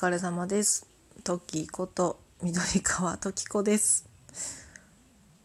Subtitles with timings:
[0.00, 0.88] 疲れ様です。
[1.24, 4.08] トキこと緑川トキ子です。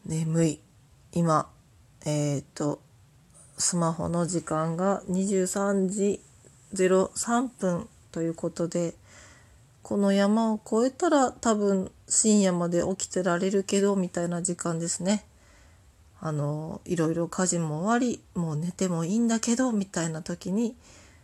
[0.05, 0.61] 眠い。
[1.11, 1.49] 今、
[2.05, 2.79] えっ、と、
[3.57, 6.21] スマホの時間が23時
[6.73, 8.93] 03分ということで、
[9.83, 15.25] この山を越えたら多分深夜まで起きてられるけど、みたいな時間ですね。
[16.21, 20.77] あの、いろいろ家事も終わり、もう寝てもいいんだけど、みたいな時に、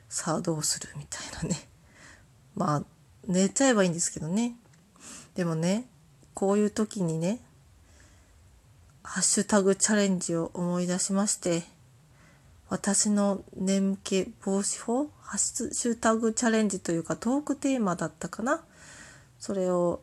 [0.09, 1.69] さあどうするみたいなね。
[2.55, 2.83] まあ
[3.27, 4.55] 寝ちゃえばいいんですけどね。
[5.35, 5.85] でもね
[6.33, 7.39] こういう時にね
[9.03, 11.63] ハッシュタグチャレンジを思い出しまして
[12.69, 18.63] 私の眠気防止法ハッシュタグチャレンジというかトークテーマだったかな。
[19.39, 20.01] それを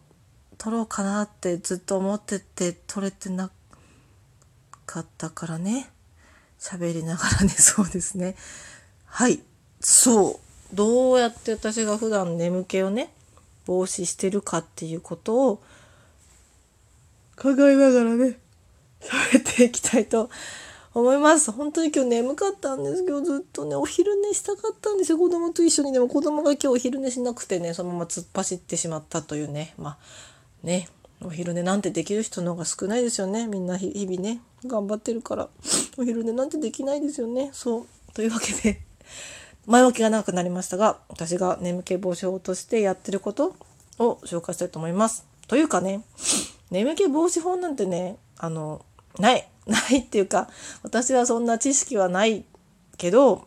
[0.58, 3.50] 撮ろうかなってずっと思ってて撮れてな
[4.84, 5.90] かったからね。
[6.58, 8.36] 喋りながらねそうですね。
[9.06, 9.40] はい
[9.80, 10.47] そう。
[10.72, 13.12] どうやって私が普段眠気をね
[13.66, 15.56] 防止してるかっていうことを
[17.36, 18.38] 考えながらね
[19.00, 20.28] 喋っていきたいと
[20.94, 21.52] 思います。
[21.52, 25.18] 本当に今日眠かったんですけどずっとねお昼寝したかったんですよ。
[25.18, 25.92] 子供と一緒に。
[25.92, 29.74] でも子供が今日お昼寝しなくてねそのまま突っ走ってしまったというね。
[29.78, 29.98] まあ
[30.62, 30.88] ね
[31.20, 33.46] お昼寝なんてできる人の方が少ないですよね。
[33.46, 35.48] みんな日々ね頑張ってるから
[35.96, 37.50] お昼寝なんてできないですよね。
[37.52, 37.86] そう。
[38.14, 38.80] というわけで
[39.68, 43.54] 前置きが長くなりましたが私が眠気防止法としてやってること
[43.98, 45.26] を紹介したいと思います。
[45.46, 46.02] というかね
[46.72, 48.80] 眠気防止法なんてねあの
[49.18, 50.48] ない ないっていうか
[50.82, 52.46] 私はそんな知識はない
[52.96, 53.46] けど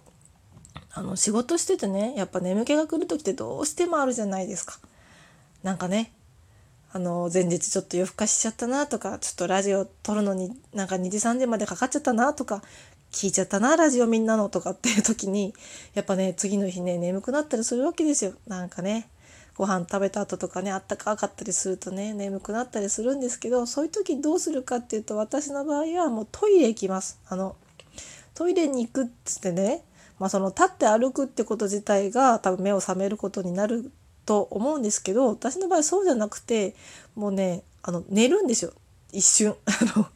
[0.93, 4.79] あの仕事しててねやっぱ眠気が来る時ってどうしてもあるじゃないですか。
[5.63, 6.13] なんかね
[6.93, 12.61] あの前日ちょっと夜更かししちゃったなとかちょっとラジオ撮るのになんか2時3時までかかっちゃったなとか
[13.11, 15.53] 聞いちゃったなラジオみんなのとかっていう時に
[15.93, 18.33] やっぱね次の日ね眠くなったりするわけですよ。
[18.47, 19.09] なんかね
[19.55, 27.19] ご飯食べた後とかねあったかかったりするとね眠くなったりするんですけどそういう時どうするかっていうと私の場合はもうトイレ行きます。
[27.27, 27.55] あの
[28.33, 29.83] トイレに行くっつってね
[30.17, 33.91] まあその立って歩くってこと自体が多分目を覚めることになる
[34.25, 36.75] と思うんですけど私の場合そうじゃなくて
[37.15, 38.71] もうねあの寝るんですよ。
[39.11, 39.55] 一瞬。
[39.65, 40.07] あの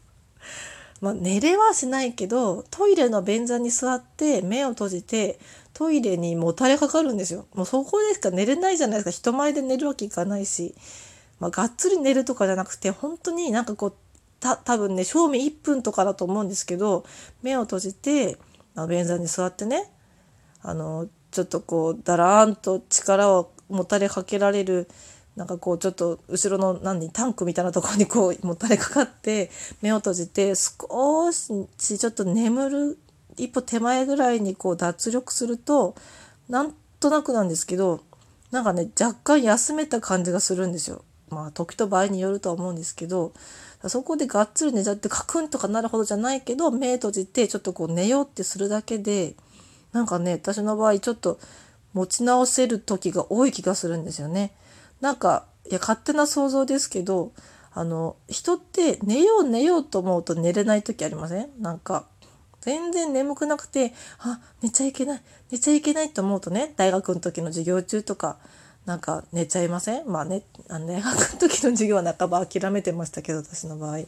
[1.00, 5.38] まあ、寝れはしないけどトイレの便座に座って目を閉じて
[5.74, 7.46] トイレにもたれかかるんですよ。
[7.54, 10.74] もうそこでしか寝れないじゃないですか人前で寝るわけいかないし、
[11.38, 13.94] まあ、がっつり寝るとかじゃなくて本当になんかこう
[14.40, 17.04] た多分ね正味1分とかだと思うんですけど
[17.42, 18.38] 目を閉じて
[18.88, 19.90] 便座に座ってね
[20.62, 24.88] あのちょっとこうだらーんと力をもたれかけられる
[25.36, 29.50] なんかこうちょっと後ろの何タンクみたいなところにこうもたれかかって
[29.82, 32.98] 目を閉じて少しちょっと眠る
[33.36, 35.94] 一歩手前ぐらいにこう脱力すると
[36.48, 38.00] なんとなくなんですけど
[38.50, 41.04] なんかね若干休めた感じがするんですよ。
[41.28, 43.32] まあ時と場合によるとは思うんですけど
[43.88, 49.34] そこでがっつり寝ちゃってカクンとかなるほどじゃないけど目閉じてちょっとこう寝ようってするだけで
[49.92, 51.38] なんかね私の場合ちょっと
[51.92, 54.52] 持ち直せる時が多い気がするんですよね。
[55.00, 57.32] なんかいや勝手な想像ですけど
[57.72, 61.50] あの人って寝よう寝ようと思うと寝れない時ありません？
[61.60, 62.06] なんか
[62.60, 68.38] 全然眠くなくてあ寝ちゃいけない寝ちゃいけないと思うとね大学の時の授業中とか
[68.86, 70.08] なんか寝ちゃいません？
[70.10, 73.98] まあねあの大学の時の授業は半ば諦めてましたけど私の場合。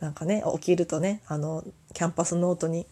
[0.00, 1.64] なんかね起きるとねあの
[1.94, 2.86] キャンパスノートに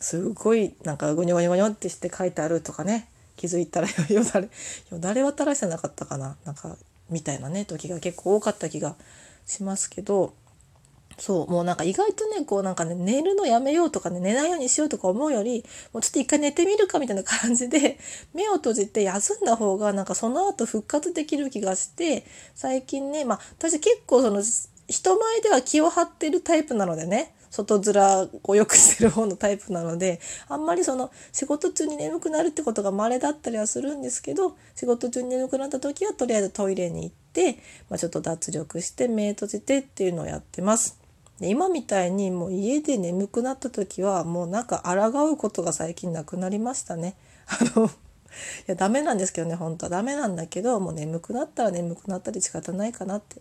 [0.00, 4.48] すごいなんかゴニョゴニョゴニョってして書いてあるとかね気づいたらよだれ
[4.90, 6.36] よだれは垂らしてなかったかな。
[6.44, 6.76] なんか
[7.10, 8.96] みたいなね時が結構多かった気が
[9.46, 10.34] しますけど
[11.20, 17.98] そうもうなんか意外とねこうなんかね寝るのやめようとかね寝ないようにしようとか思うよりもうちょっと一回寝てみるかみたいな感じで
[18.32, 24.42] 目を閉じて休んだ方がなんかその後復活できる気がして最近ねまあ私結構その
[24.90, 37.54] 人前では気を張ってるタイプなのでね外面を良くしてる方のタイプなのであんまりその仕事中に眠くなるってことが稀だったりはするんですけど仕事中に眠くなった時はとりあえずトイレに行って、
[37.88, 40.98] まあ、ちょっと脱力して目閉じてっていうのをやってます。
[41.40, 47.16] で今みたいにもう家で眠くなった時はもうなんか抗うことが最近なくなりましたね。
[47.46, 47.90] あの
[48.66, 49.86] やダメなんですけどね本当。
[49.86, 53.40] はダメなんだけどもう眠くなったら眠くなったり仕方ないかなって。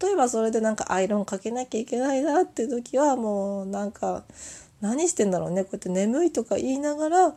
[0.00, 4.24] 例えばそれでなんかアイロンかけなきゃいけないなって時はもうなんか
[4.80, 5.64] 何してんだろうね。
[5.64, 7.34] こうやって眠いとか言いながら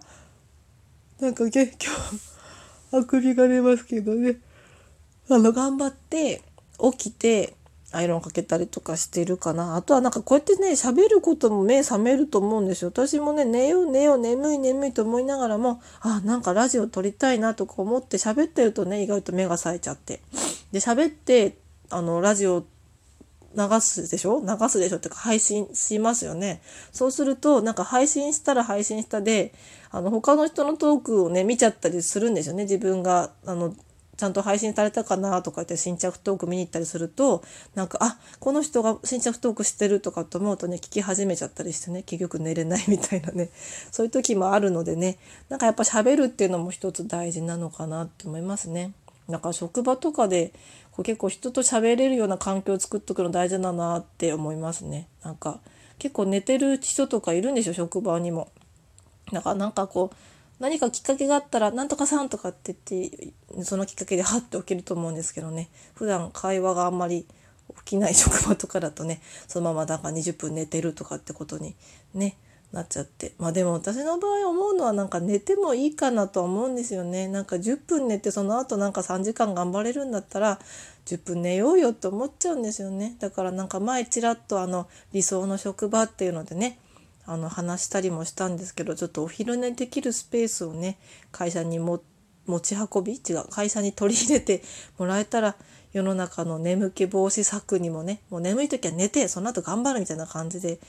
[1.19, 1.77] なんか今日
[2.93, 4.37] あくびが出ますけどね。
[5.29, 6.41] あの頑張って
[6.91, 7.55] 起きて
[7.93, 9.75] アイロンかけたりとかしてるかな。
[9.75, 12.89] あとはなんかこうやってね喋ることも目覚めると思うんですよ。
[12.89, 20.21] 私もね寝よう寝よう眠い眠いと思いながらもあなんかラジオ撮りたいなとか思って喋ってるとね意外と目が冴えちゃって。
[20.71, 21.57] で喋って
[21.89, 22.63] あのラジオ
[23.53, 24.39] 流すでしょ？
[24.39, 26.61] 流すでしょってか配信しますよね。
[26.93, 29.53] そうするとなんか配信したら配信したで
[29.89, 32.63] あの他の人のトークをね見ちゃったりするんですよね。
[32.63, 33.75] 自分があの
[34.21, 43.49] ちゃんと配信されたかなとか言って新着トーク見に行ったりするとなんかあこの人が新着トークしてるとかと思うとね聞き始めちゃったりしてね結局寝れないみたいなね
[43.91, 45.17] そういう時もあるのでね
[45.49, 48.93] なんかやっぱ喋るっていうのも一つ大事なのかなって思いますね。
[49.27, 50.53] なんか職場とかで
[50.91, 55.07] こう結構人と喋れるような環境を作っとくの大事だなって思いますね。
[55.23, 55.61] なんか
[55.97, 58.49] 結構寝てる人とかいるんでしょ職場にも。
[59.31, 60.15] なんかなんかこう
[60.61, 65.69] 何かきっかけがあったら「なんとかさん」とかって言ってそのきっかけでハッて起きると思うんですけどね。
[65.95, 67.25] 普段会話があんまり
[67.79, 71.75] 起きない職場とかだとねそのままなんか20分寝てるとかってことに
[72.13, 72.37] ね
[72.71, 73.33] なっちゃって。
[73.39, 77.27] まあでも私の場合思うのはなんか寝てもいいかなとは思うんですよね。
[77.27, 80.59] なんか10分寝てその後なんか3時間頑張れるんだったら
[81.07, 83.15] 10分寝ようよって思っちゃうんですよね。
[83.19, 86.77] だからなんか前ちらっとあの理想の職場っていうのでね
[87.31, 90.97] あの話したりもしたんですけどちょっとお昼寝できるスペースをね
[91.31, 92.01] 会社に持
[92.61, 93.13] ち運び？
[93.13, 94.61] 違う会社に取り入れて
[94.97, 95.55] もらえたら
[95.93, 100.79] 世の中の眠気防止策にもねもう眠い時は寝てその後頑張るみたいな感じで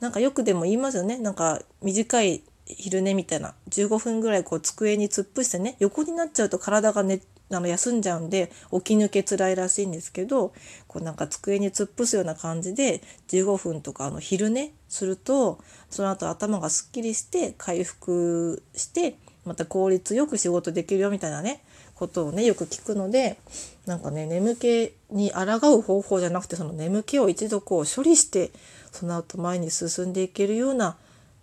[0.00, 1.18] なんかよくでも言いますよね。
[1.18, 10.52] なんか短い昼寝みたいな15分ぐらいこう机に突っ伏してね横になっちゃうと体が寝あの休んじゃうんで起き抜け辛いらしいんですけど
[10.86, 15.58] こうなんか机に突っ伏すような感じで15分とかあの昼寝すると
[15.90, 21.62] その後頭がすっきりして回復してまた効率よく仕事できるよみたいなね
[21.94, 23.38] ことをねよく聞くので
[23.86, 28.50] なんかね眠気に抗う方法じゃなくてその眠気を一度こう処理して
[28.92, 30.96] その後前に進んでいけるような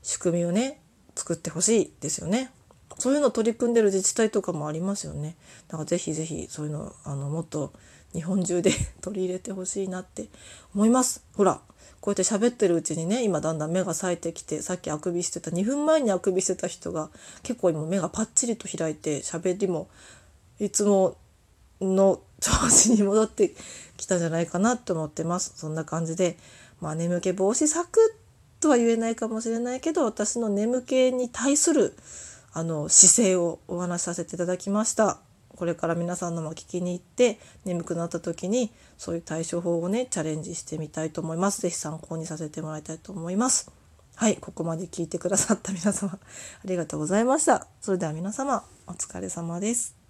[0.04, 0.80] 仕組みをね
[1.16, 2.52] 作ってほしいですよね。
[2.98, 5.36] そういうの取り組んでる自治体とかもありますよね。
[5.68, 7.74] だからぜひぜひそういうのあのもっと
[8.14, 8.72] 日本中で
[9.02, 10.28] 取り入れてほしいなって
[10.74, 11.24] 思います。
[11.36, 11.62] ほら
[12.02, 17.10] こうやって喋ってるうちにね今だんだん目が冴えてきてさっきあくびしてた2分前にあくびしてた人が
[17.44, 19.88] 結構今目がパッチリと開いて喋りも
[20.60, 21.18] いつも
[21.82, 23.54] の調子に戻って
[23.98, 25.54] きたんじゃないかなと思ってます。
[25.56, 26.38] そんな感じで、
[26.80, 28.16] まあ、眠気防止策
[28.60, 31.96] とは言えないかもしれないけど私の眠気に対する
[32.56, 35.20] あの姿勢をお話しさせていただきました。
[35.50, 41.62] これから皆さんのも聞きに行って眠くなった時にそういう対処法をねチャレンジしてみたいと思います。
[41.62, 43.70] 是非参考にさせてもらいたいと思います。
[44.16, 46.18] はい、ここまで聞いてくださった皆様あ
[46.64, 47.68] りがとうございました。
[47.82, 50.05] それでは皆様お疲れ様です。